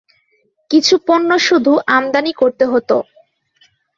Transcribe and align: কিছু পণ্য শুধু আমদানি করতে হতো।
কিছু 0.71 0.95
পণ্য 1.07 1.29
শুধু 1.39 1.71
আমদানি 1.87 2.31
করতে 2.33 2.65
হতো। 2.65 2.97